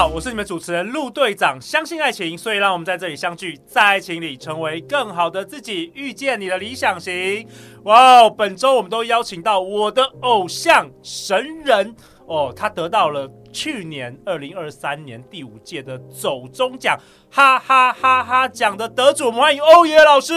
[0.00, 1.60] 好，我是你们主持人陆队长。
[1.60, 7.46] 相信爱情，所以让我们在这里相聚，在爱情里成为更好的自己，遇见你的理想型。
[7.82, 11.94] 哇哦，本周我们都邀请到我的偶像神人
[12.30, 16.96] 哦，他得到了去年二零二三年第五届的走中奖。
[17.28, 18.46] 哈哈哈哈！
[18.46, 20.32] 奖的得主，我们欢迎欧耶老师。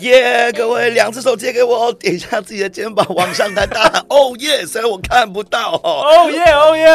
[0.00, 4.66] 耶，各位，两只手借给我，点一下自己的肩膀，往上抬，大喊欧 耶！
[4.66, 6.02] 虽然我看不到哦。
[6.04, 6.86] 欧耶，欧耶，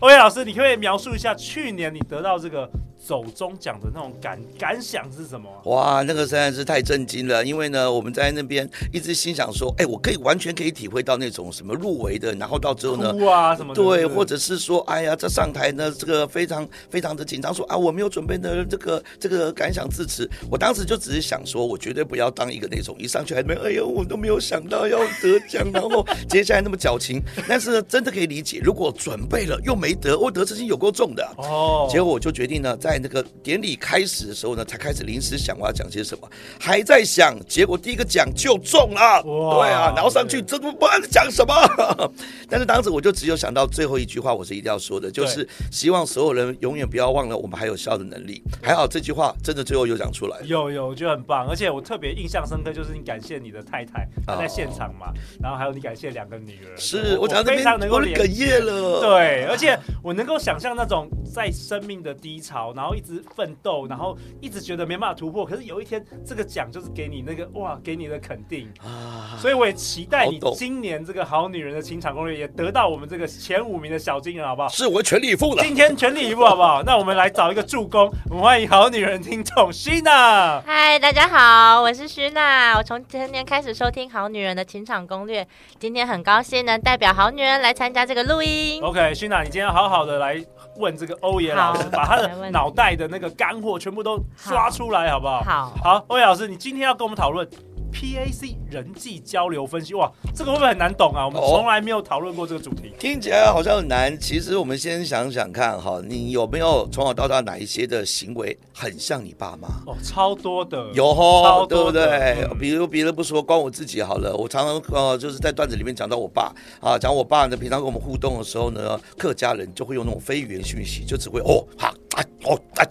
[0.00, 2.66] 欧耶老师，你可以描述一下去年你得到这个
[3.08, 5.48] 走中奖的那种感感想是什么？
[5.64, 27.22] 哇，那个实在是太震惊了，因为呢，我们在那边一直心想说，哎，我可以完全可以体会到那种什么入围的，然后到最后呢，哇什么的对，或者是说，哎呀，这上台呢，这个非常非常的紧张，说啊，我没有准备的这个这个感想致辞，我当时就只是想说，我绝对不要当一个那种一上去还没，哎呦，我都没有想到要得奖，然后接下来那么矫情。
[27.48, 31.88] 但是呢，真的可以理解，如果准备了又没得，我得失心有够重的哦。
[31.90, 36.28] 结果我就决定呢，在那个典礼开始的时候呢，才开始临时想我要讲些什么，
[36.60, 41.54] 还在想，结果第一个奖就中了，对啊，然后上去这不不知道讲什么。
[42.48, 48.42] 但是当时我就只有想到最后一句话，我是一定要说的，就是希望所有人永远不要忘了，我们还有笑的能力。
[48.62, 74.68] 还好这句话真的最后有讲出来，有有，我觉得很棒，而且我特别印象深刻，就是你感谢你的太太，她在现场嘛，然后还有你感谢两个女儿，是我讲非常能够哽咽了，对，而且我能够想象那种在生命的低潮，然后一直奋斗，然后一直觉得没办法突破，可是有一天这个奖就是给你那个哇，给你的肯定啊，所以我也期待你今年这个好女人的情场攻略也得到我们这个前五名的小金人，好不好？
[74.68, 76.82] 是我全力以赴了，今天全力以赴，好不好？
[76.82, 78.10] 那我们来找一个助攻。
[78.30, 80.60] 我们欢迎好女人听众徐娜。
[80.66, 82.76] 嗨，大家好，我是徐娜。
[82.76, 85.46] 我从前年开始收听好女人的情场攻略，
[85.78, 88.82] 今天很高兴能代表好女人来参加这个录音。
[88.82, 90.44] OK，徐娜，你今天要好好的来
[90.78, 95.42] 问这个欧耶老师，把他的脑袋的那个干货全部都刷出来，好不好？
[95.42, 97.46] 好，好，欧耶老师，你今天要跟我们讨论。
[97.92, 101.26] PAC 人际交流分析，哇，这个会不会很难懂啊？
[101.26, 102.88] 我们从来没有讨论过这个主题。
[102.88, 104.16] 哦，听起来好像很难。
[104.18, 109.68] 其实我们先想想看哈，你有没有从小到大哪一些的行为很像你爸妈？
[109.86, 112.46] 哦，超多的，有哦，对不对？
[112.50, 122.86] 嗯、比如别的不说，光我自己好了，我常常呃就是在段子里面讲到我爸啊，讲我爸呢，平常跟我们互动的时候呢，客家人就会用那种非语言讯息，就只会哦哈啊哦啊。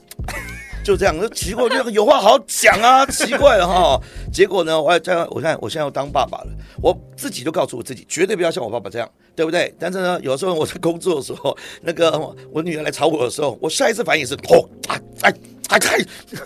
[0.88, 4.02] 就这样，那奇怪，这个有话好好讲啊， 奇怪了哈。
[4.32, 6.48] 结果呢，我这样，我看我现在要当爸爸了，
[6.82, 9.76] 我自己就告诉我自己，绝对不要像我爸爸这样，对不对？
[9.78, 12.18] 但是呢，有时候我在工作的时候，那个
[12.54, 15.34] 我女儿来吵我的时候，我下一次反应是，哦，哎哎
[15.72, 16.06] 哎，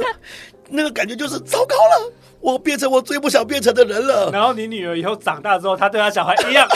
[0.70, 2.12] 那个感觉就是糟糕了。
[2.42, 4.30] 我变成我最不想变成的人了。
[4.32, 6.68] 然后你女儿以后长大之后，她对她小孩一样。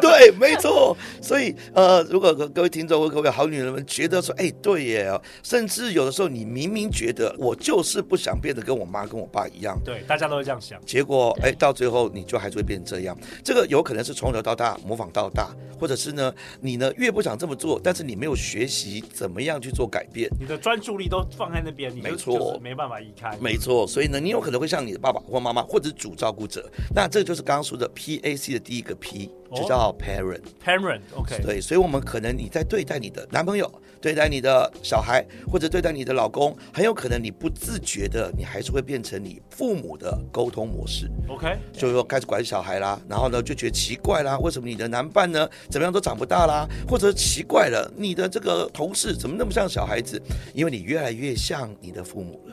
[0.00, 0.96] 对，没错。
[1.20, 10.80] 所以呃，如果各位听众或各位好女人们觉得说，哎，对耶，甚至有的时候你明明觉得我就是不想变得跟我妈跟我爸一样，对，大家都会这样想。
[10.84, 13.16] 结果哎，到最后你就还是会变成这样。
[13.44, 23.67] 这个有可能是从小到大模仿到大，或者是呢，你呢越不想这么做，但是你没有学习怎么样去做改变，你的专注力都放在那边，你没错，没办法移开，没错。
[23.86, 26.70] 所以呢，你有可能会像你的爸爸或妈妈，或者是主照顾者。
[26.94, 30.42] 那这就是刚刚说的 PAC 的第一个 P，就叫 parent。
[30.64, 31.42] Parent，OK。
[31.42, 33.70] 对，所以，我们可能你在对待你的男朋友、
[34.00, 41.10] 对待你的小孩，或者对待你的老公，很有可能你不自觉的，你还是会变成你父母的沟通模式。
[41.28, 50.20] OK，就说开始管小孩啦，然后呢就觉得奇怪啦，为什么你的男伴呢怎么样都长不大啦，或者奇怪了，你的这个同事怎么那么像小孩子？
[50.54, 52.47] 因为你越来越像你的父母了。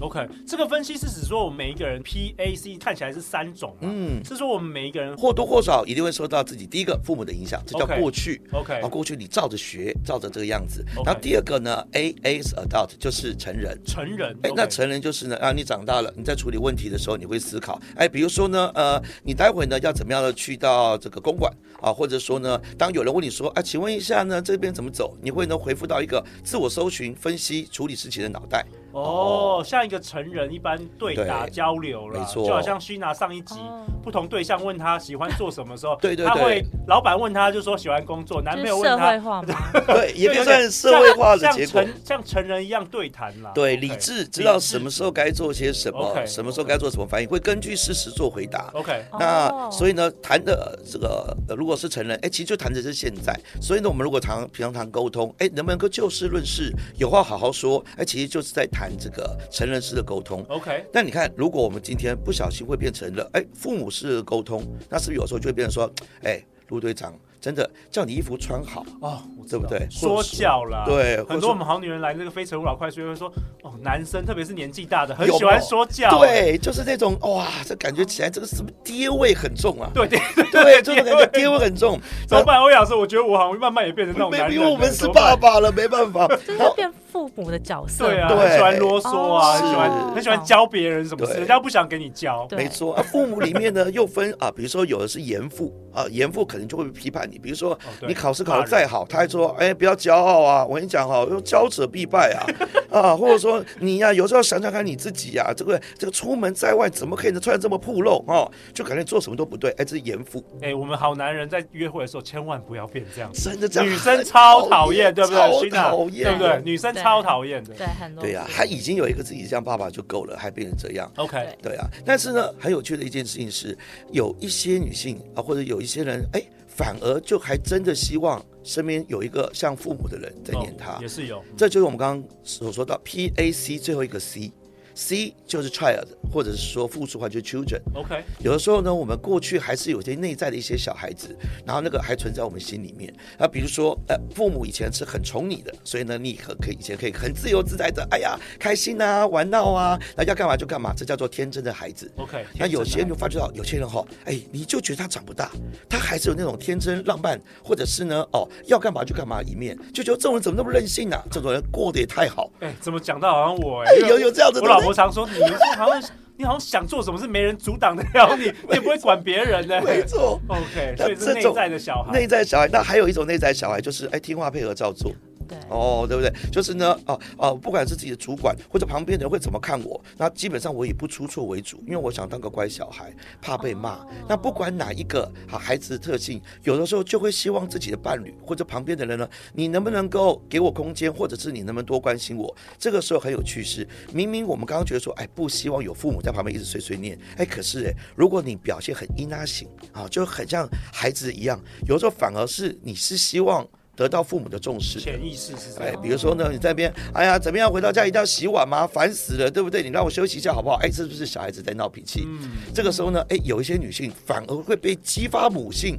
[0.00, 10.84] OK，这个分析是指说我们每一个人 PAC 看起来是三种，嗯，是说我们每一个人或多或少一定会受到自己第一个父母的影响，这叫过去，OK，啊，过去你照着学，照着这个样子。
[11.04, 25.16] 然后第二个呢，A A 是 adult，就是成人，成人，哎，那成人就是呢，啊，你长大了，你在处理问题的时候，你会思考，哎，比如说呢，呃，你待会呢要怎么样的去到这个公馆啊，或者说呢，当有人问你说，啊，请问一下呢，这边怎么走？
[25.22, 28.66] 你会能回复到一个自我搜寻、分析、处理事情的脑袋。
[29.00, 32.46] 哦，像一个成人一般对答交流了，没错。
[32.46, 33.84] 就好像虚拿上一集，哦。
[34.02, 36.28] 不同对象问他喜欢做什么时候，对对对。
[36.28, 39.42] 他会老板问他就说喜欢工作，男朋友问他，化，
[39.84, 41.82] 对，也可以有点算社会化的像结果。
[41.82, 41.86] 像。
[41.86, 48.70] 成像成人一样对谈啦，对，理智知道什么时候该做些什么什么时候该做什么反应，会根据事实做回答。
[48.74, 49.68] OK，那哦。
[49.72, 53.36] 所以呢，谈的这个、呃、如果是成人，哎，其实就谈的是现在。
[53.60, 60.44] 所以呢，我们如果常平常谈沟通，哎，能不能够就事论事，有话好好说，哎，其实就是在谈这个成人式的沟通。
[60.48, 65.90] OK，那你看，如果我们今天不小心会变成了，哎，父母式的沟通，那是不是有时候就会变成说，
[66.22, 69.86] 哎，陆队长真的叫你衣服穿好，哦，对不对？
[69.88, 80.18] 说教啦，对很多我们好女人来这个非诚勿扰快速会说，哦，男生特别是年纪大的，很喜欢说教，对，就是那种哇，这感觉起来这个什么爹味很重啊，对对
[80.50, 82.00] 对，这种感觉爹味很重。
[82.26, 82.58] 怎么办？
[82.60, 86.26] 欧阳老师，我觉得我好像慢慢也变成那种没男人，因为我们是爸爸了，没办法。
[86.26, 86.90] 就是要变
[87.28, 88.06] 父母的角色。
[88.06, 92.46] 对啊，对很喜欢啰嗦啊，喜欢很喜欢教别人什么事，对人家不想给你教。
[92.52, 102.46] 没错啊，父母里面呢又分啊，比如说有的是严父啊，严父可能就会批判你，比如说你考试考得再好，他还说哎不要骄傲啊，我跟你讲哈，用骄者必败啊
[102.90, 115.70] 啊，或者说你呀、有时候想想看你自己呀、这个这个出门在外怎么可以穿的这么暴露哦，就感觉做什么都不对，哎，这是严父，哎，我们好男人在约会的时候千万不要变这样，真的这样，女生超讨厌，对不对？
[115.70, 116.62] 讨厌，对不对？
[116.64, 117.74] 女生超讨厌的。
[117.74, 121.10] 对，很多对呀、他已经有一个自己这样爸爸就够了，还变成这样。
[121.16, 123.76] OK，对啊，但是呢，很有趣的一件事情是，
[124.10, 130.94] 有一些女性啊，或者有一些人，哎，反而就还真的希望身边有一个像父母的人在念他。
[130.94, 131.42] 哦也是有。
[131.56, 134.52] 这就是我们刚刚所说到 P A C 最后一个 C。
[134.96, 137.80] C 就是 child，或者是说复数化就是 children。
[137.94, 143.12] OK，有的时候呢，我们过去还是有些内在的一些小孩子，然后那个还存在我们心里面。
[143.38, 152.10] 啊，比如说，呃，父母以前是很宠你的，所以呢，你可可以以前可以很自由自在的，哎呀，开心啊，玩闹啊，那要干嘛就干嘛，这叫做天真的孩子。
[152.16, 155.50] OK，那有些人就发觉到，有些人哈，哎，你就觉得他长不大，
[155.90, 161.22] 他还是有那种天真浪漫，或者是呢，哦，要干嘛就干嘛一面，就觉得这种人怎么那么任性啊？
[161.30, 162.50] 这种人过得也太好。
[162.60, 166.02] 哎，怎么讲到好像我哎哎，有有这样子的我老婆常说，你是好像
[166.36, 169.80] 你好像想做什么事没人阻挡得了你，你也不会管别人呢。
[169.82, 170.40] 没错。
[170.48, 172.12] OK，所以是内在的小孩。
[172.12, 175.12] 内在小孩，那还有一种内在小孩，就是哎听话配合照做。
[175.46, 176.32] 对哦，对不对？
[176.50, 184.04] 就是呢，哦哦，不管是自己的主管或者旁边的人会怎么看我，那基本上我以不出错为主，因为我想当个乖小孩，怕被骂。
[184.28, 192.54] 那不管哪一个好孩子的特性，有的时候就会希望自己的伴侣或者旁边的人呢，你能不能够给我空间，或者是你能不能多关心我？
[192.78, 203.66] 这个时候很有趣是，明明我们刚刚觉得说，哎，不希望有父母在旁边一直碎碎念，哎，可是哎，如果你表现很依拉型啊，就很像孩子一样，有时候反而是你是希望。
[203.96, 205.94] 得到父母的重视，潜意识是这样。
[205.94, 207.70] 哎，比如说呢，你在那边，哎呀，怎么样？
[207.70, 208.86] 回到家一定要洗碗吗？
[208.86, 209.82] 烦死了，对不对？
[209.82, 210.76] 你让我休息一下好不好？
[210.76, 212.24] 哎，是不是小孩子在闹脾气？
[212.26, 215.98] 嗯这个时候呢，哎，有一些女性反而会被激发母性。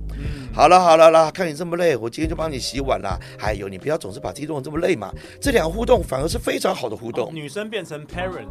[0.53, 3.17] 好了好了啦，看你这么累，我今天就帮你洗碗啦。
[3.37, 5.11] 还有，你不要总是把自己弄得这么累嘛。
[5.41, 7.33] 这两个互动反而是非常好的互动。
[7.33, 8.47] 女生变成 parent，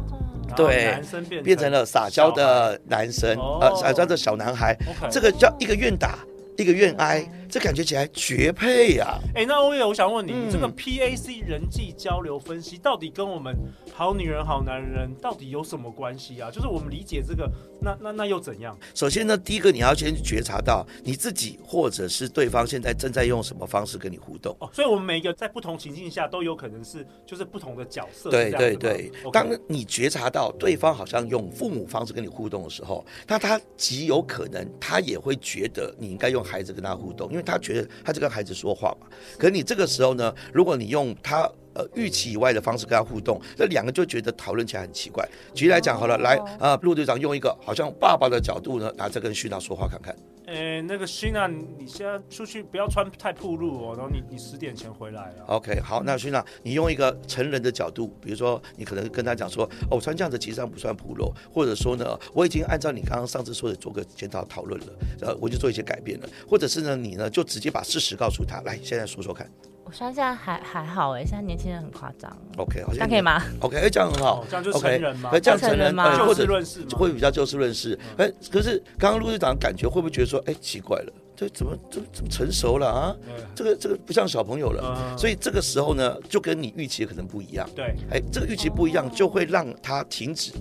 [0.55, 4.77] 对男生变变成了撒娇的男生，哦呃，撒娇的小男孩。
[5.09, 6.19] 这个叫一个愿打，
[6.57, 13.55] 一个愿挨，这感觉起来绝配呀、哎，那欧耶，我想问你，嗯这个 PAC 人际交流分析到底跟我们
[13.93, 16.51] 好女人、好男人到底有什么关系啊？
[16.51, 17.49] 就是我们理解这个，
[17.81, 18.77] 那那那又怎样？
[18.93, 24.55] 首先呢，第一个你要先觉察到你自己或者是对方现在正在用什么方式跟你互动。
[24.59, 28.29] 哦，所以我们每一个在不同情境下都有可能是就是不同的角色。
[28.29, 39.05] 对对对，当你觉察到对方好像用父母方式跟你互动的时候，那他极有可能他也会觉得你应该用孩子跟他互动，因为他觉得他在跟孩子说话嘛。
[39.37, 41.41] 可你这个时候呢，如果你用他
[41.73, 45.23] 呃预期以外的方式跟他互动，那两个就觉得讨论起来很奇怪。
[45.53, 50.15] 举例来讲好了，来啊，陆队长用一个好像爸爸的角度呢，拿着跟旭娜说话看看。
[50.47, 55.43] 诶，那个新娜你现在出去不要穿太暴露哦，然后你你十点前回来啊。
[55.47, 64.87] OK，好，那新娜，你用一个成人的角度，比如说你可能跟他讲说，哦，我穿这样子其实上不算暴露，或者说呢，我已经按照你刚刚上次说的做个检讨讨论了，
[65.19, 69.51] 呃，我就做一些改变了，或者是呢，你呢就直接把事实告诉他，来，现在说说看。
[69.87, 72.29] 我现在现在还还好哎，现在年轻人很夸张。
[72.57, 77.97] OK，好像那可以吗？OK，哎，这样很好哦，这样就成 OK，人吗哎这样成人，吗呃或者就事论事吗会比较就事论事。
[78.17, 83.15] 哎，可是刚刚陆队长感觉会不会觉得说，哎，奇怪了，这怎么这怎么成熟了啊？
[83.53, 87.69] 这个这个不像小朋友了，嗯所以这个时候呢，就跟你预期的可能不一样。
[87.75, 90.51] 对，哎，这个预期不一样，就会让他停止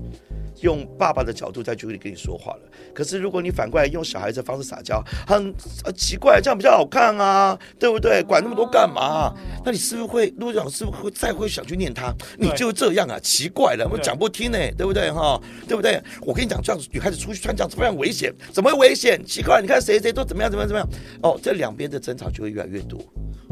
[0.61, 2.61] 用爸爸的角度在局里跟你说话了。
[2.95, 5.55] 可是如果你反过来用小孩子的方式撒娇，很、
[5.85, 8.23] 呃、奇怪，这样比较好看啊，对不对？
[8.23, 9.33] 管那么多干嘛？
[9.65, 12.15] 那你是不是会陆队长是不是会再会想去念他？
[12.39, 13.19] 你就这样啊？
[13.21, 15.41] 奇怪了，我讲不听呢，对不对哈？
[15.67, 16.03] 对不对？
[16.23, 19.23] 我跟你讲，这样子女孩子出去穿这样子非常危险，怎么会危险？
[19.25, 20.89] 奇怪，你看谁谁都怎么样怎么样怎么样？
[21.23, 23.01] 哦，这两边的争吵就会越来越多。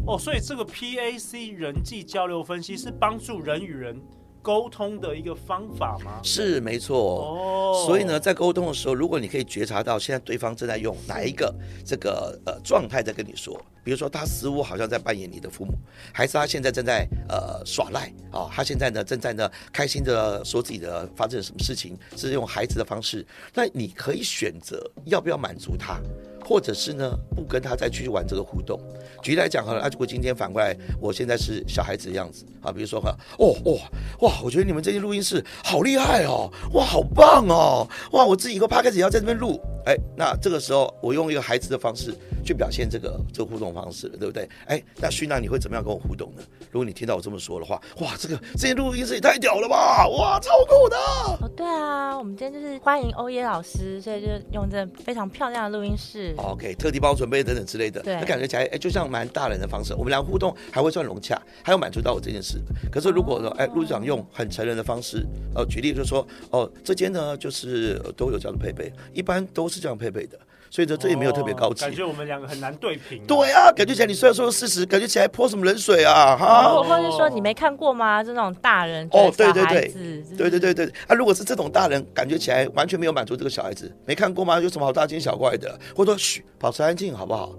[0.06, 3.99] 哦，所以这个 PAC 人际交流分析是帮助人与人
[4.42, 6.21] 沟通的一个方法吗？
[6.23, 6.99] 是，没错。
[6.99, 11.54] 哦，所以呢，在沟通的时候，如果你可以觉察到现在对方正在用哪一个
[11.87, 15.73] 这个呃状态在跟你说，比如说他似乎好像在扮演你的父母，
[16.12, 25.99] 还是他现在正在呃耍赖啊，他现在呢正在呢开心的说自己的发生了什么事情，是用孩子的方式，那你可以选择要不要满足他。
[26.44, 28.78] 或者是呢，不跟他再去玩这个互动。
[29.22, 33.78] 举例来讲哈，那，如果今天反过来，我现在是小孩子的样子啊，比如说哈，哦哦
[34.20, 39.58] 哇，我觉得你们这些录音室好厉害哦，哇，好棒哦，哇，我自己以后趴开始也要在这边录。
[39.86, 44.48] 哎，那这个时候我用一个孩子的方式去表现这个这个互动方式，对不对？
[44.66, 46.42] 哎，那徐娜你会怎么样跟我互动呢？
[46.70, 50.96] 如果你听到我这么说的话，哇，这个这些录音室也太屌了吧，哇，超酷的！
[50.96, 56.34] 哦，对啊，我们今天就是欢迎欧耶老师，所以就用这非常漂亮的录音室。
[56.38, 62.58] OK，特地帮我准备等等之类的，对，那感觉起来哎，就像蛮大人的方式，我们俩互动还会算融洽，还有满足到我这件事。
[62.90, 69.74] 可是如果说哎，陆队长用很成人的方式，呃，举例就是说，哦，这间呢就是都有这样的配备，一般都是。
[69.74, 70.38] 是这样配备的，
[70.74, 71.82] 所以说这也没有特别高级。
[71.82, 73.24] 感觉我们两个很难对平。
[73.28, 76.36] 对啊，感觉起来你虽然说事实，感觉起来泼什么冷水啊？
[76.36, 78.24] 哈，或者是说你没看过吗？
[78.24, 79.94] 这种大人哦，对对对，
[80.36, 80.86] 对对对对。
[81.06, 84.58] 啊，如果是这种大人，感觉起来完全没有满足这个小孩子，没看过吗？
[84.58, 85.78] 有什么好大惊小怪的？
[85.94, 87.52] 或者说，嘘，保持安静好不好？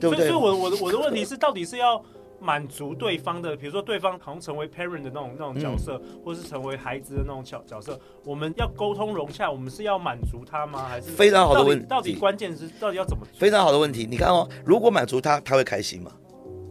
[0.00, 0.30] 对不对？
[0.30, 2.02] 所以，我我的我的问题是，到底是要？
[2.42, 10.86] 满足对方的，比如说对方好像成为 parent 的那种那种角色，嗯、或是成为孩子的那种角角色，我们要沟通融洽，我们是要满足他吗？
[10.88, 11.86] 还是非常好的问题？
[11.86, 13.24] 到底关键是到底要怎么？
[13.38, 16.10] 非常好的问题，你看哦，如果满足他，他会开心吗？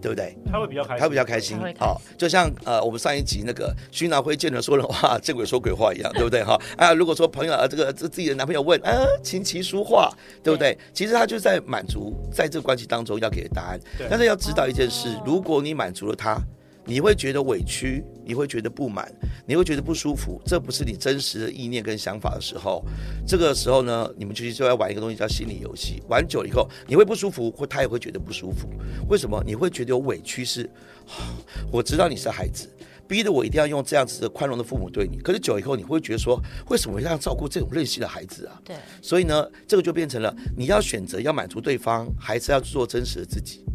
[0.02, 0.36] 对不对？
[0.52, 1.58] 他会比较开心，他会比较开心。
[1.78, 6.44] 好、哦，就像呃，我们上一集那个徐娜会见人说人话，见鬼说鬼话一样，对不对？
[6.44, 10.12] 哈啊，如果说朋友啊，这个这自己的男朋友问啊，琴棋书画，
[10.44, 10.74] 对不对？
[10.74, 13.80] 对其实他就在满足，在这个关系当中要给的答案。
[14.10, 16.38] 但是要知道一件事，哦、如果你满足了他。
[16.84, 19.14] 你会觉得委屈，你会觉得不满，
[19.46, 22.82] 你会觉得不舒服，这不是你真实的意念跟想法的时候。
[23.28, 26.02] 这个时候呢，你们其实就要玩一个东西叫心理游戏。
[26.08, 28.70] 玩久了以后，你会不舒服，或他也会觉得不舒服。
[29.10, 29.44] 为什么？
[29.46, 30.70] 你会觉得有委屈是？
[31.74, 32.70] 我知道你是孩子，
[33.06, 35.18] 逼得我一定要用这样子的宽容的父母对你。
[35.20, 38.62] 可是久以后，你会觉得说，为什么要照顾这种任性的孩子啊？
[38.64, 38.78] 对。
[39.02, 43.66] 所以呢，这个就变成了你要选择要满足对方，还是要做真实的自己。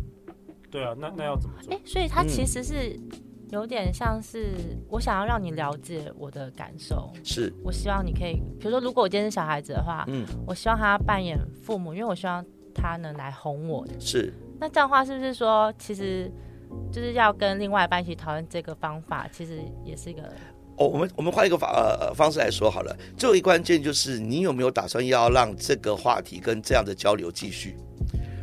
[0.71, 1.75] 对啊，那那要怎么做？
[1.75, 2.99] 哎，所以他其实是
[3.51, 4.55] 有点像是
[4.89, 7.53] 我想要让你了解我的感受，是。
[7.63, 13.87] 我希望你可以，比如说，如果我今天是小孩子的话，嗯，我希望他扮演父母，因为我希望他能来哄我。
[14.01, 16.31] 是，那这样的话是不是说，其实
[16.91, 20.23] 就是要跟另外一半一起讨论这个方法，其实也是一个
[20.77, 27.77] 哦，我们我们换一个方呃方式来说好了，最后一关键就是你有没有打算要让这个话题跟这样的交流继续。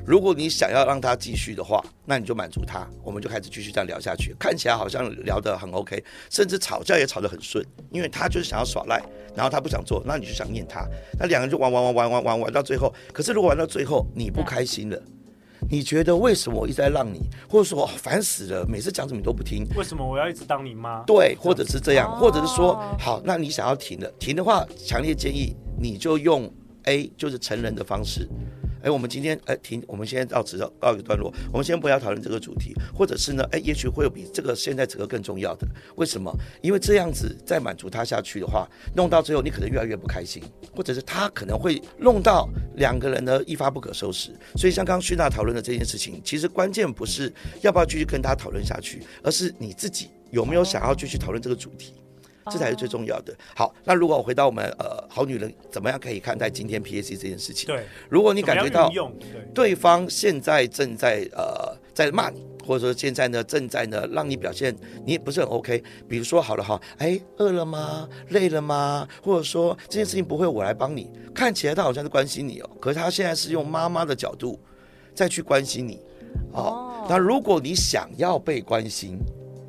[0.06, 4.36] 如果你想要让他继续的话，那你就满足他，我们就开始继续这样聊下去。
[4.38, 9.02] 看起来好像聊得很 OK，甚至吵架也吵得很顺，因为他就是想要耍赖，
[9.34, 10.86] 然后他不想做，那你就想念他，
[11.18, 12.94] 那两个人就玩玩玩玩玩玩玩到最后。
[13.14, 15.02] 可是如果玩到最后你不开心了，
[15.70, 21.02] 你觉得为什么我一直在让你，或者说烦死了，每次讲什么你都不听，为什么我要一直当你妈？
[21.04, 26.52] 对，或者是这样，或者是说好，那你想要停了，停的话，强烈建议你就用
[26.84, 28.28] A，就是成人的方式。
[28.84, 31.34] 哎，我们今天哎停，我们现在到此告一个段落。
[31.52, 35.66] 我们先不要讨论这个主题，或者是呢，哎，也许会有比这个现在这个更重要的。
[35.96, 36.32] 为什么？
[36.62, 40.44] 因为这样子再满足他下去的话，弄到最后你可能越来越不开心，
[40.76, 44.32] 或者是他可能会弄到两个人呢一发不可收拾。
[44.58, 51.94] 所以像刚刚徐娜讨论的这件事情，其实关键不是要不要继续跟他讨论下去，而是你自己有没有想要继续讨论这个主题。
[52.52, 53.34] 这才是最重要的。
[53.56, 57.68] 好，那如果我回到我们呃好女人，怎么样可以看待今天 PAC 这件事情？
[57.68, 58.92] 对，如果你感觉到
[59.54, 68.08] 对方现在正在呃在骂你，或者说现在呢正在呢让你表现你也不是很 OK，比如说好了哈，哎饿了吗？
[68.30, 69.08] 累了吗？
[69.22, 74.60] 或者说这件事情不会我来帮你，看起来他好像是关心你哦，可是他现在是用妈妈的角度
[75.14, 76.00] 再去关心你。
[76.52, 79.18] 哦，那如果你想要被关心。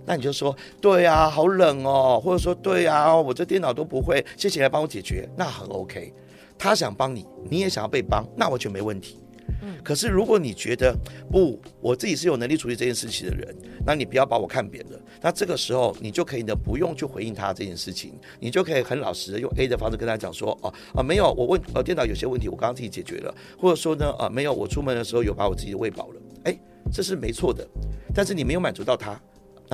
[0.07, 6.13] 那你就说，对啊，好冷哦，或者说，对啊，我这电脑都不会，谢谢来帮我解决，那很 OK。
[6.57, 9.19] 他想帮你，你也想要被帮，那完全没问题。
[9.63, 10.97] 嗯，可是如果你觉得
[11.31, 14.99] 不，我自己是有能力处理这件事情的人，那你不要把我看扁了。
[15.21, 26.59] 那这个时候你就可以呢，不用去回应他这件事情，你就可以很老实的用 A 的方式跟他讲说，哦啊没有，我问呃电脑有些问题我刚刚自己解决了，或者说呢啊没有，我出门的时候有把我自己的喂饱了，哎，
[26.93, 27.67] 这是没错的，
[28.15, 29.21] 但是你没有满足到他。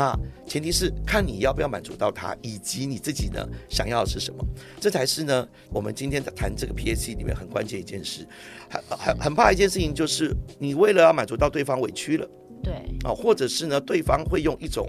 [0.00, 4.42] 那前提是看你要不要满足到他，以及你自己呢想要的是什么，
[4.80, 8.26] 这才是呢我们今天在谈这个 PAC 里面很关键一件事。
[8.71, 12.26] 很很很怕一件事情就是你为了要满足到对方委屈了，
[12.62, 12.73] 对
[13.04, 14.88] 啊，或者是呢对方会用一种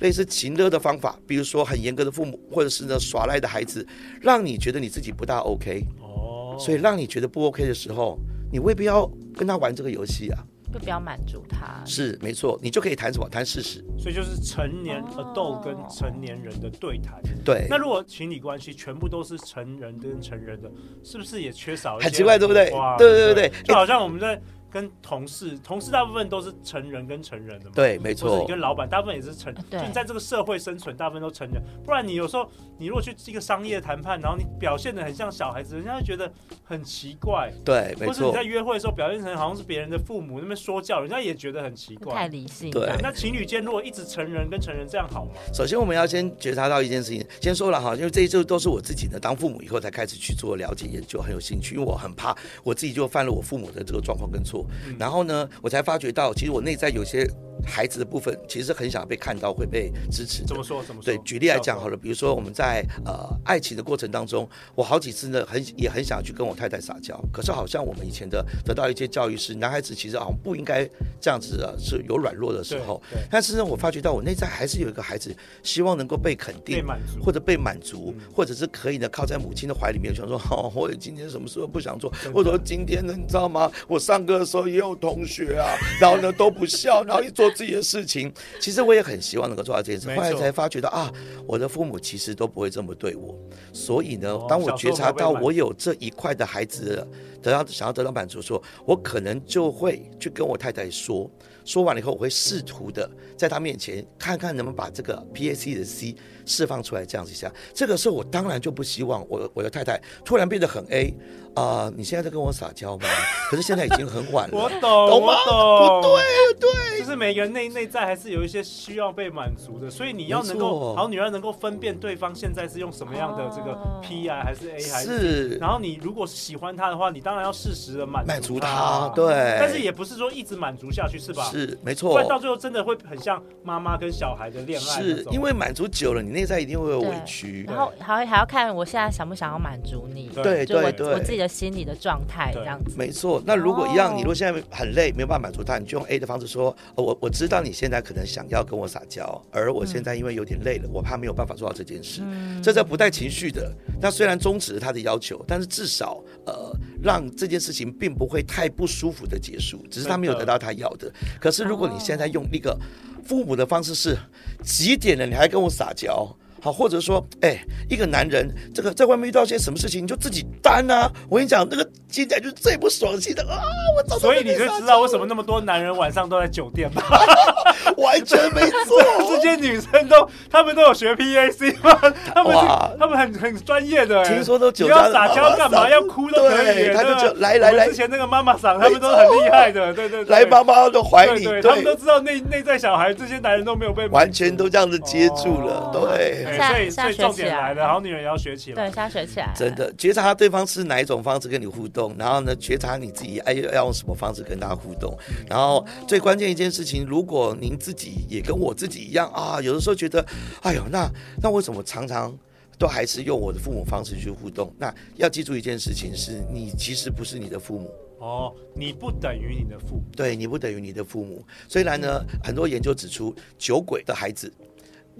[0.00, 3.86] 类似情勒的方法，比如说很严格的父母，或者是呢耍赖的孩子，
[4.20, 8.18] 让你觉得你自己不大 OK 哦，所以让你觉得不 OK 的时候，
[8.52, 10.44] 你未必要跟他玩这个游戏啊。
[10.72, 13.28] 就不要满足他，是没错，你就可以谈什么？
[13.28, 13.84] 谈事实。
[13.98, 17.20] 所以就是成年 adult 跟成年人的对谈。
[17.44, 17.66] 对。
[17.68, 20.70] 那如果情侣关系全部都是成人跟成人的，
[21.02, 22.04] 是不是也缺少一些？
[22.06, 22.70] 很奇怪，对不对？
[22.98, 24.40] 对对对对，就好像我们在。
[24.70, 27.72] 跟同事，同事大部分都是成人跟成人的嘛。
[27.74, 28.30] 对，没错。
[28.30, 29.80] 或者你跟老板，大部分也是成，对。
[29.80, 31.62] 就你在这个社会生存，大部分都成人。
[31.84, 32.48] 不然你有时候，
[32.78, 36.32] 你如果去一个商业谈判，然后你表现的很像小孩子，人家会觉得
[36.64, 37.52] 很奇怪。
[37.64, 38.08] 对，没错。
[38.08, 42.14] 或者你在约会的时候表现成好像是别人的父母那边说教，人家也觉得很奇怪。
[42.14, 42.70] 太理性。
[42.70, 42.90] 对。
[43.02, 45.32] 那情侣间如果一直成人跟成人这样好吗？
[45.52, 54.59] 首先我们要先觉察到一件事情，先说了哈，因为这一周都是我自己呢，当父母以后才开始去做了解研究，很有兴趣，因为我很怕我自己就犯了我父母的这个状况跟错，嗯、
[54.98, 55.48] 然后呢。
[55.62, 57.28] 我才发觉到，其实我内在有些。
[57.66, 60.44] 孩子的部分其实很想被看到，会被支持。
[60.44, 60.82] 怎么说？
[60.82, 61.04] 怎么说？
[61.12, 70.88] 对，举例来讲好了，比如说我们在呃爱情的过程当中，我好几次呢很也很想去跟我太太撒娇，可是好像我们以前的得到一些教育是，男孩子其实好像不应该
[71.20, 73.00] 这样子啊，是有软弱的时候。
[73.30, 76.84] 但是呢，我发觉到我内在还是有一个孩子，希望能够被肯定，
[77.22, 83.70] 或者被满足，或者是可以呢靠在母亲的怀里面，想说 哦，我今天什么时候不想做，或者说今天呢，你知道吗？
[83.86, 87.49] 我上课的时候也有同学啊，然后呢都不笑，然后一做。
[87.50, 90.08] 自己的事情，其实我也很希望能够做到这件事。
[90.14, 91.12] 后来才发觉到啊，
[91.46, 93.38] 我的父母其实都不会这么对我。
[93.72, 97.06] 所以呢，当我觉察到我有这一块的孩子
[97.42, 101.30] 得到想要得到满足的时候，我可能就会去跟我太太说。
[101.64, 106.14] 说完了以后，我会试图的在他面前看看能不能把这个 PAC 的 C
[106.44, 107.52] 释放出来，这样子一下。
[107.74, 111.14] 这个时候我当然就不希望我我的太太突然变得很 A
[111.54, 111.92] 啊、呃！
[111.96, 113.06] 你现在在跟我撒娇吗？
[113.50, 115.34] 可是现在已经很晚了，我懂，懂吗？
[115.44, 116.22] 不对，
[116.60, 125.48] 对，就是每个人内内在还是有一些需要被满足的，所以你要能够好女儿能够分辨对方现在是用什么样的这个 P 啊，还是 A 还是，是？
[125.56, 129.56] 然后你如果是喜欢他的话，你当然要适时的满满足他，对。
[129.58, 131.49] 但是也不是说一直满足下去，是吧？
[131.50, 135.02] 是没错，不然到最后真的会很像妈妈跟小孩的恋爱。
[135.02, 140.28] 是因为满足久了，你内在一定会有委屈，然后还还要看我现在想不想要满足你。
[140.34, 142.94] 对对对，我自己的心理的状态这样子。
[142.96, 152.22] 没错，那如果一样，你如果现在很累，没有办法满足他，你就用 A 的方式说：我我知道你现在可能想要跟我撒娇，而我现在因为有点累了，我怕没有办法做到这件事。
[152.62, 153.72] 这叫不带情绪的。
[154.00, 161.12] 那虽然终止了他的要求，但是至少呃，让这件事情并不会太不舒服的结束，只是他没有得到他要的。
[161.40, 162.78] 可是如果你现在用那个
[163.24, 164.16] 父母的方式是
[164.62, 166.36] 几点了，你还跟我撒娇？
[166.62, 171.10] 好，或者说，哎、欸，一个男人，这个在外面遇到些什么事情，你就自己担啊！
[171.28, 173.60] 我跟你讲，那个听起来就是最不爽气的啊！
[173.96, 177.02] 我早所以你就知道为什么那么多男人晚上都在酒店吗？
[177.96, 181.98] 完全没错， 这些女生都，他们都有学 PAC 吗？
[182.34, 182.56] 他们
[182.98, 184.24] 他们很很专业的。
[184.24, 185.88] 听说都酒你要撒娇干嘛？
[185.88, 186.94] 要哭都可以。
[186.94, 190.36] 他就来来来，之前那个妈妈嗓，他们都很厉害的，对对，对。
[190.36, 196.46] 来妈妈的怀里，对，他们都知道内内在小孩，这些男人都没有被完全都这样子接住了，对。
[196.56, 198.88] 所以，所以重点来了，好女人也要学起来。
[198.88, 199.52] 对，下学起来。
[199.56, 205.16] 真的觉察对方是哪一种方式跟你互动，然后呢，觉察你自己哎要用什么方式跟他互动。
[205.48, 210.24] 然后最关键一件事情，如果您自己也跟我自己一样啊，有的时候觉得，
[210.62, 211.10] 哎呦，那
[211.42, 212.36] 那为什么常常
[212.78, 214.72] 都还是用我的父母方式去互动？
[214.78, 221.44] 那要记住一件事情是，你其实不是你的父母哦，你不等于你的父母，对，你不等于你的父母。
[221.68, 224.52] 虽然呢，很多研究指出，酒鬼的孩子。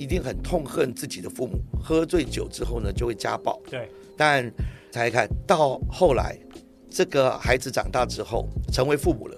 [0.00, 3.60] 一定很痛恨自己的父母，喝醉酒之后呢，就会家暴。
[3.68, 3.86] 对，
[4.16, 4.50] 但
[4.90, 6.38] 猜猜看到后来，
[6.88, 9.36] 这个孩子长大之后成为父母了，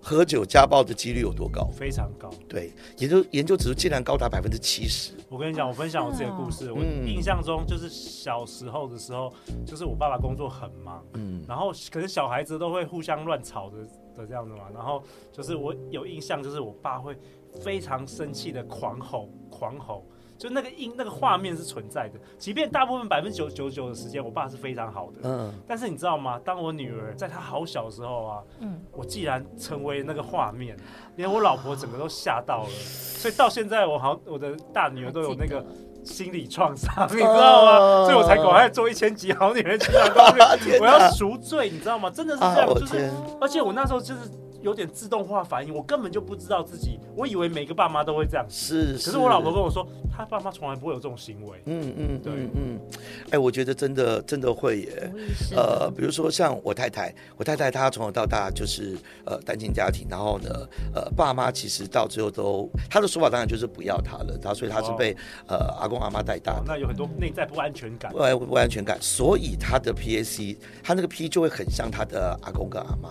[0.00, 1.68] 喝酒家暴的几率有多高？
[1.76, 2.30] 非常高。
[2.48, 5.12] 对，研究研究指数竟然高达百分之七十。
[5.28, 6.72] 我跟你讲，我分享我自己的故事。
[6.72, 9.30] 我印象中就是小时候的时候，
[9.66, 13.76] 就是我爸爸工作很忙，嗯，然后可是小孩子都会互相乱吵的
[14.16, 14.70] 的这样子嘛。
[14.72, 17.14] 然后就是我有印象，就是我爸会。
[17.60, 20.04] 非常生气的狂吼，狂吼，
[20.36, 22.18] 就那个音那个画面是存在的。
[22.38, 26.40] 即便大部分百分之九十九九的时间，我爸是非常好的，嗯，但是你知道吗？
[26.44, 30.76] 当我女儿在她好小的时候啊，嗯，我既然成为那个画面，
[31.16, 35.64] 连我老婆整个都吓到了， 所以到现在我好像我的大女儿都有那个。
[36.04, 37.76] 心理创伤，你知道吗？
[37.76, 42.08] 哦、所以我才赶快做一千集好女人情场攻略，我要赎罪，你知道吗？
[42.08, 44.20] 真的是这样，啊、就是，而且我那时候就是。
[44.62, 48.44] 有点自动化反应，我根本就不知道自己，我以为每个爸妈都会这样。
[48.48, 51.62] 是，可是我老婆跟我说，她爸妈从来不会有这种行为。
[51.66, 52.78] 嗯嗯，对嗯。
[53.26, 55.12] 哎、欸，我觉得真的真的会耶。
[55.54, 60.50] 呃，比如说像我太太，我太太她从小到大就是呃单亲家庭，然后呢，
[60.94, 65.12] 呃爸妈其实到最后都，她的说法当然就是不要她了，她所以她是被、
[65.46, 66.64] 哦、呃阿公阿妈带大的、哦。
[66.66, 73.10] 那有很多内在不安全感，不安不安全感，所以她的 PAC，她那个 P 就会很像她的阿公跟阿妈。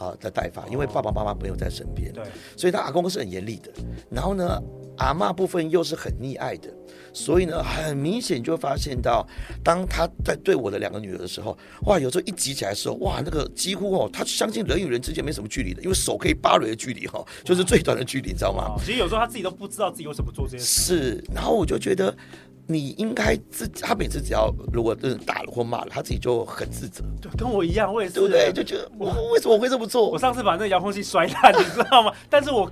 [0.00, 2.24] 啊的带法，因为爸爸妈妈没有在身边，对，
[2.56, 3.70] 所以他阿公是很严厉的。
[4.10, 4.58] 然后呢，
[4.96, 6.72] 阿妈部分又是很溺爱的，
[7.12, 9.26] 所以呢，很明显就会发现到，
[9.62, 18.74] 当他在对我的两个女儿的时候，哇，有时候一急起来的时候，哇，那个几乎哦，他相信人与人之间没什么距离的，因为手可以扒人的距离哈，就是最短的距离，你知道吗？
[18.78, 20.66] 其实有时候他自己都不知道自己为什么做这件事。
[20.66, 22.16] 是，然后我就觉得。
[22.72, 27.02] 你应该自己，他每次只要如果就是打了或骂了，他自己就很自责。
[27.20, 28.52] 对，跟我一样，我也是，对不对？
[28.52, 30.08] 就觉得我为什么我会这么做？
[30.08, 32.12] 我上次把那个遥控器摔烂，你知道吗？
[32.28, 32.70] 但是我。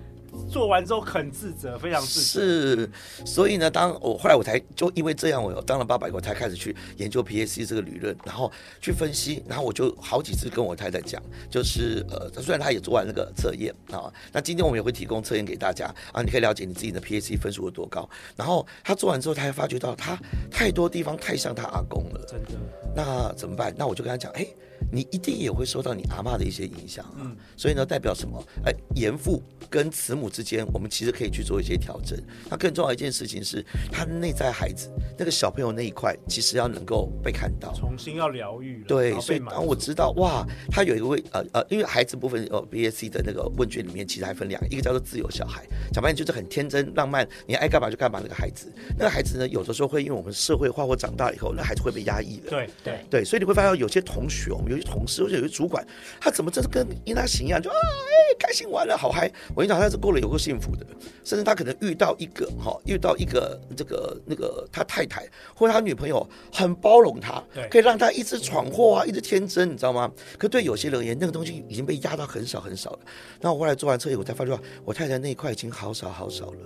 [0.51, 2.23] 做完之后很自责，非常自责。
[2.23, 2.91] 是，
[3.25, 18.09] 所以呢，当我后来我才就因为这样，我当了八百个，我，才开始去研究 PAC 这个理论，然后去分析，然后我就好几次跟我太太讲，就是呃，虽然她也做完那个测验啊，那今天我们也会提供测验给大家啊，你可以了解你自己的 PAC 分数有多高。
[18.37, 20.19] 然后他做完之后，他还发觉到他
[20.51, 22.51] 太多地方太像他阿公了，真的。
[22.95, 23.75] 那怎么办？
[23.77, 24.47] 那我就跟他讲，哎。
[24.91, 28.43] 你一定也会受到你阿妈的一些影响，嗯，所以呢，代表什么？
[28.65, 32.19] 哎，严父跟慈母之间，我们其实可以去做一些调整。
[32.49, 38.83] 那更重要一件事情是，他内在孩子那个小朋友那一块，其实要能够被看到，重新要疗愈。
[38.89, 48.73] 对，所以当我知道哇，他有一个位呃呃，因为孩子部分呃 BAC 的那个问卷里面，其实还分两个，一个叫做自由小孩，讲白点就是很天真浪漫，你爱干嘛就干嘛那个孩子。
[48.97, 52.49] 那个孩子呢，有的时候会因为我们社会化或长大以后，那孩子会被压抑的。
[52.49, 54.78] 对对对，所以你会发现有些同学，我们有。
[54.83, 55.87] 同事或者有些主管，
[56.21, 59.31] 他怎么真是跟因他行一样，就啊哎开心完了好嗨！
[59.55, 60.87] 我跟你讲，他是过了有个幸福的，
[61.25, 70.11] 甚至他可能遇到一个哈，遇到一个这个那个他太太或者他女朋友很包容他，对，可以让他一直闯祸啊，一直天真，你知道吗？
[70.39, 72.99] 可对有些人而言，那个东西已经被压到很少很少了。
[73.41, 76.59] 那我后来做完测验，我才发觉，我太太那一块已经好少好少了。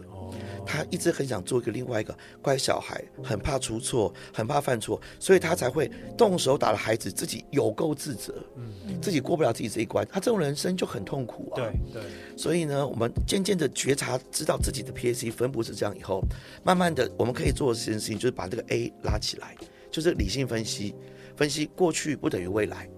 [0.62, 11.56] 哦，他一直很想做一个另外一个乖小孩，很怕出错，很怕犯错，所以他才会动手打了孩子，自己有够自责，嗯，自己过不了自己这一关，他这种人生就很痛苦啊。
[11.56, 12.02] 对对，
[12.36, 16.22] 所以呢，我们渐渐的觉察，知道自己的 PAC 分布是这样以后，
[16.64, 19.56] 慢慢的我们可以做的这件事情，就是把这个 A 拉起来，
[19.90, 20.94] 就是理性分析，
[21.36, 22.88] 分析过去不等于未来，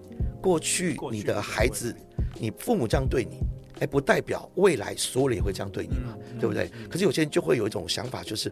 [0.41, 1.95] 过去你的孩子，
[2.39, 3.39] 你父母这样对你，
[3.79, 6.69] 哎，不代表未来所有人也会这样对你嘛，嗯、对不对？
[6.79, 8.51] 嗯、可是有些人就会有一种想法，就是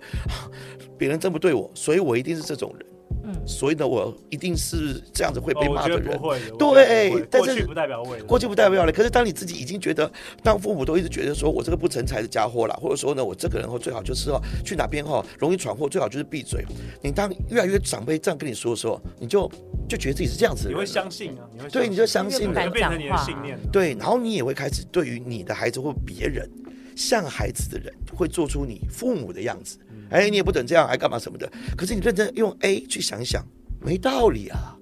[0.98, 2.88] 别人这么对我，所以我一定是这种人。
[3.24, 6.18] 嗯，所以呢，我一定是这样子会被骂的人。
[6.18, 8.24] 哦、对，但是过去不代表未来。
[8.26, 8.92] 过去不代表了。
[8.92, 10.12] 可是当你自己已经觉得，
[10.44, 16.66] 当父母都一直觉得说我这个不成才的家伙啦，或者说呢，我这个人哦最好就是哦去哪边哈容易闯祸，最好就是闭嘴。
[17.02, 19.50] 你当越来越长辈这样跟你说的时候，你就
[19.88, 20.70] 就觉得自己是这样子的。
[20.70, 21.48] 你会相信啊？
[21.54, 23.58] 你会对，你就相信了，变成你的信念。
[23.72, 26.50] 对，然后你也会开始对于你的孩子或别人
[26.96, 29.78] 像孩子的人，会做出你父母的样子。
[30.10, 31.52] 哎，你也不准这样，还干嘛什么的？
[31.78, 33.44] 可是你认真用 A 去想一想，
[33.82, 34.78] 没道理啊，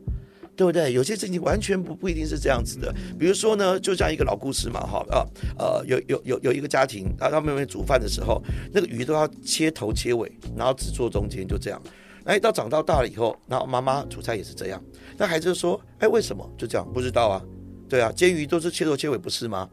[0.56, 0.92] 对不对？
[0.92, 2.94] 有些事情完全不不一定是这样子的。
[3.18, 5.26] 比如说呢，就像一个老故事嘛，哈，呃
[5.58, 8.42] 呃，有有有有一个家庭，然后他们煮饭的时候，
[8.74, 11.82] 那个鱼都要切头切尾，然后只做中间，就这样。
[12.26, 14.80] 哎，到长到大了以后，然后妈妈煮菜也是这样。
[15.18, 16.88] 那孩子就说：“哎，为什么就这样？
[16.94, 17.42] 不知道啊，
[17.90, 19.68] 对啊，煎鱼都是切头切尾，不是吗？”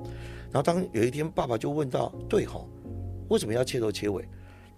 [0.50, 2.66] 然后当有一天爸爸就问到：“对吼，
[3.28, 4.26] 为什么要切头切尾？”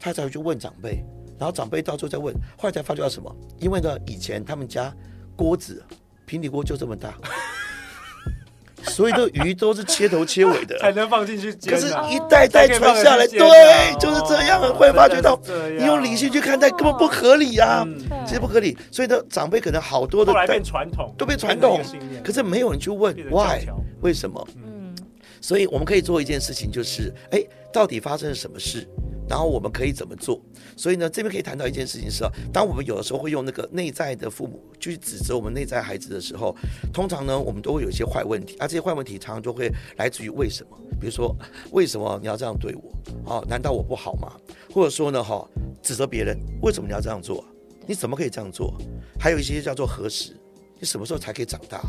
[0.01, 1.05] 他才会去问长辈，
[1.39, 3.33] 然后长辈到时候再问，后来才发觉到什么？
[3.59, 4.93] 因为呢，以前他们家
[5.37, 5.85] 锅子
[6.25, 7.15] 平底锅就这么大，
[8.89, 11.75] 所以这鱼都是切头切尾的，才能放进去煎。
[11.75, 14.61] 可是，一代代传下来，对，就是这样。
[14.75, 15.39] 会发觉到，
[15.79, 17.87] 你用理性去看待，根本不合理啊，
[18.27, 18.77] 其实不合理。
[18.91, 21.81] 所以呢，长辈可能好多的后来变传统，都变传统，
[22.25, 23.67] 可是没有人去问 why
[24.01, 24.49] 为什么？
[24.57, 24.97] 嗯，
[25.43, 28.89] 所以我们可以做一件事情，就是哎，到底发生了什么事？
[29.31, 30.43] 然后我们可以怎么做？
[30.77, 36.53] 所以呢，这边可以谈到一件事情是啊，当我们有的时候会用那个内在的父母去指责我们内在孩子的时候，
[36.93, 40.77] 通常呢，我们都会有一些坏问题，而、啊、这些坏问题常常就会来自于为什么？
[41.01, 41.33] 比如说，
[41.71, 43.33] 为什么你要这样对我？
[43.33, 44.33] 啊，难道我不好吗？
[44.75, 45.49] 或者说呢，哈，
[45.81, 47.45] 指责别人，为什么你要这样做？
[47.87, 48.77] 你怎么可以这样做？
[49.17, 50.37] 还有一些叫做何时？
[50.81, 51.81] 你什么时候才可以长大？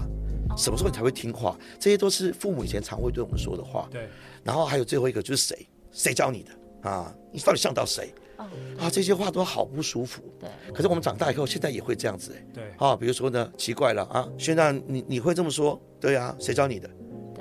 [0.56, 1.58] 什么时候你才会听话？
[1.80, 3.88] 这些都是父母以前常会对我们说的话。
[3.90, 4.08] 对。
[4.44, 5.68] 然后还有最后一个就是谁？
[5.92, 6.52] 谁教你的？
[6.82, 8.14] 啊，你到底像到谁？
[8.80, 10.24] 啊，这些话都好不舒服。
[10.40, 10.50] 对。
[10.74, 12.36] 可是我们长大以后，现在也会这样子。
[12.54, 12.64] 对。
[12.78, 15.80] 啊，比如说呢，奇怪了啊，现在你你会这么说？
[16.00, 16.90] 对啊，谁教你的？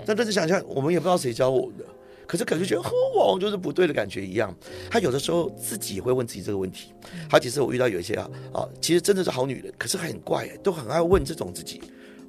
[0.05, 1.85] 但但是想想，我们也不知道谁教我的。
[2.27, 4.55] 可是感觉觉得，哦，就是不对的感觉一样。
[4.89, 6.93] 他有的时候自己也会问自己这个问题。
[7.29, 11.83] 好几次我遇到有一些啊啊，其实真的是好女人，可是很怪，都很爱问这种自己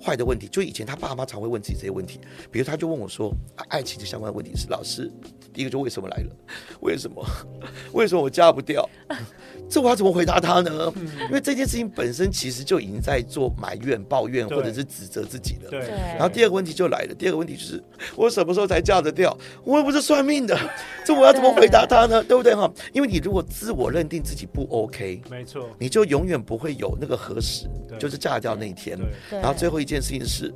[0.04, 0.48] 坏的问题。
[0.48, 2.20] 就以前他爸妈常会问自己这些问题，
[2.50, 3.32] 比如他就问我说，
[3.70, 5.12] 爱情的相关问题是老师，
[5.54, 6.36] 第一个就为什么来了？
[6.82, 7.26] 为什么？
[7.94, 8.88] 为什么我嫁不掉？
[9.70, 10.94] 这我要怎么回答他呢？
[11.28, 15.70] 因为这件事情本身其实就已经在做埋怨、抱怨或者是指责自己了。
[15.70, 15.80] 对。
[15.88, 17.82] 然后第二个问题就来了，第二个问题就是
[18.16, 19.38] 我什么时候才嫁得掉？
[19.64, 20.58] 我又不是算命的，
[21.06, 22.22] 这我要怎么回答他呢？
[22.24, 22.70] 对，对不对哈？
[22.92, 29.00] 因为你如果自我认定自己不 OK，没错，你就永远不会有那个何时，就是嫁掉那一天。
[29.30, 30.54] 然后最后一件事情是，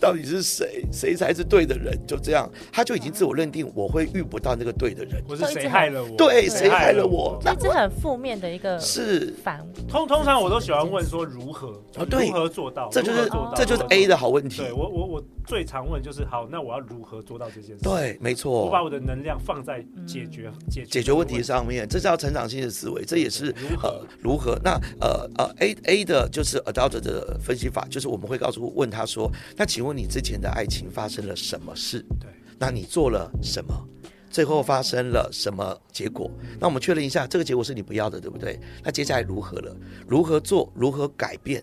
[0.00, 0.84] 到底是谁？
[0.92, 1.96] 谁才是对的人？
[2.04, 5.22] 就这样，他就已经自我认定我会遇不到那个对的人。
[5.28, 6.16] 我是谁害了我？
[6.16, 7.40] 对，谁害了我？
[7.44, 12.04] 那这很负面的一个是反通通常我都喜欢问说如何啊？
[12.08, 12.88] 对，如何做到？
[12.90, 14.58] 这就是这就是 A 的好问题。
[14.58, 17.82] 对我我我最常问就是好，那我要如何做到这件事？
[17.82, 18.64] 对，没错。
[18.64, 23.04] 我把我的能量放在解决解解决问题上面，这叫成长性的思维。
[23.04, 24.58] 这也是如何如何？
[24.62, 32.04] 那呃呃 A A 的就是 Adult 的分析法，就是我们会告诉问他说，那请问你之前的爱情发生了什么事？
[32.20, 32.28] 对，
[32.58, 33.74] 那你做了什么？
[34.30, 36.30] 最后发生了什么结果？
[36.60, 38.58] 那我们确认一下，这个结果是你不要的，对不对？
[38.82, 39.76] 那接下来如何了？
[40.06, 40.72] 如何做？
[40.74, 41.62] 如何改变，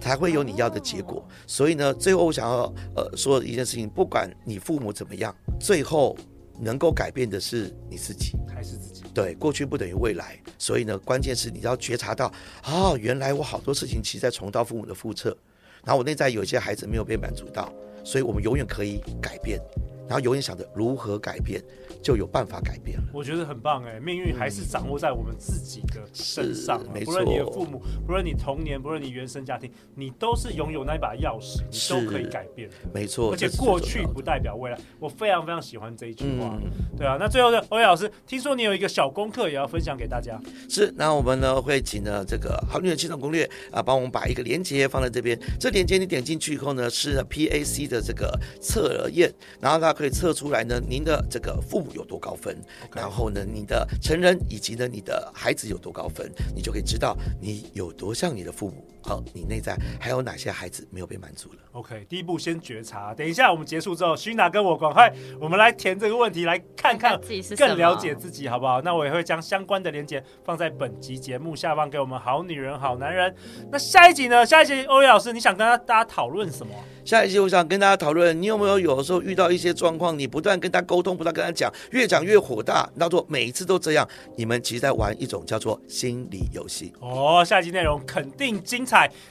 [0.00, 1.22] 才会有你要的结果？
[1.46, 6.16] 所以呢，最后我想要呃说一件事情，不管你父母怎么样，最后
[6.58, 9.02] 能够改变的是你自己，还是自己？
[9.12, 10.40] 对，过去不等于未来。
[10.58, 12.32] 所以呢，关键是你要觉察到，
[12.64, 15.36] 哦，原来我好多事情其实在重蹈父母的覆辙，
[15.84, 17.70] 然后我内在有一些孩子没有被满足到，
[18.02, 19.60] 所以我们永远可以改变。
[20.08, 21.62] 然后永远想着如何改变，
[22.02, 23.04] 就有办法改变了。
[23.12, 26.80] 我觉得很棒哎，命运还是掌握在我们自己的身上。
[26.92, 27.06] 没错。
[27.06, 32.70] 不论你的父母，不论你童年，不论你原生家庭，你都是拥有那一把钥匙，你都可以改变。
[32.94, 33.32] 没错。
[33.32, 36.56] 而且过去不代表未来，我非常非常喜欢这一句话。
[36.96, 40.40] 对啊，那最后的欧阳老师，听说你有一个小功课也要分享给大家。
[40.68, 45.38] 是，那我们呢会请呢这个好女人情场攻略啊，帮我们把一个连接放在这边。
[45.58, 49.95] 这连接你点进去以后呢，是 PAC 的这个测验，然后它。
[49.96, 52.56] 可以测出来呢，您的这个父母有多高分.
[52.94, 58.84] 然后呢，你的成人以及呢，你的孩子有多高分，你就可以知道你有多像你的父母。
[59.06, 63.14] 好，你内在还有哪些孩子没有被满足了？OK，第一步先觉察。
[63.14, 68.82] 等一下我们结束之后，徐娜跟我赶快，我们来填这个问题，来看看自己是更了解自己，好不好？
[68.82, 73.32] 那我也会将相关的连接放在本集节目下方，给我们好女人、好男人。
[73.70, 74.44] 那下一集呢？
[74.44, 76.74] 下一集欧阳老师，你想跟他大家讨论什么？
[77.04, 86.92] 下一集我想跟大家讨论，你有没有有的时候遇到一些状况，你不断跟他沟通，不断跟他讲，越讲越火大，到做每一次都这样，你们其实在玩一种叫做心理游戏。
[86.98, 88.84] 哦，下一集内容肯定精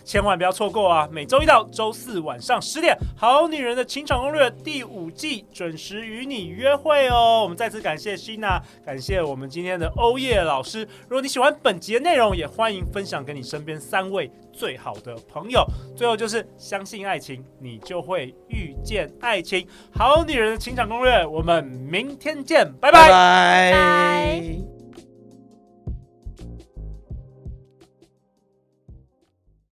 [0.04, 1.08] 千万不要错过啊！
[1.10, 7.42] 每周一到周四晚上十点，《好女人的情场攻略》第五季准时与你约会哦。
[7.42, 10.86] 我们再次感谢希娜，感谢我们今天的欧叶老师。
[11.08, 15.66] 如果你喜欢本集的内容，也欢迎分享给你身边三位最好的朋友。
[15.96, 19.62] 最后就是相信爱情，你就会遇见爱情。
[19.92, 24.75] 《好女人的情场攻略》，我们明天见，拜拜。